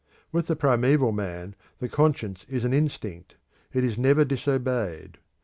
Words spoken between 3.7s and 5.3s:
it is never disobeyed.